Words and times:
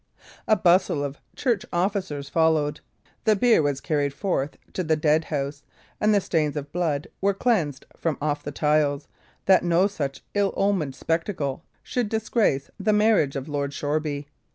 A 0.47 0.55
bustle 0.55 1.03
of 1.03 1.21
church 1.35 1.63
officers 1.71 2.27
followed; 2.27 2.79
the 3.25 3.35
bier 3.35 3.61
was 3.61 3.79
carried 3.79 4.15
forth 4.15 4.57
to 4.73 4.83
the 4.83 4.95
deadhouse, 4.95 5.61
and 5.99 6.11
the 6.11 6.19
stains 6.19 6.55
of 6.57 6.71
blood 6.71 7.07
were 7.21 7.35
cleansed 7.35 7.85
from 7.95 8.17
off 8.19 8.41
the 8.41 8.51
tiles, 8.51 9.07
that 9.45 9.63
no 9.63 9.85
such 9.85 10.23
ill 10.33 10.55
omened 10.57 10.95
spectacle 10.95 11.63
should 11.83 12.09
disgrace 12.09 12.71
the 12.79 12.93
marriage 12.93 13.35
of 13.35 13.47
Lord 13.47 13.75
Shoreby. 13.75 14.25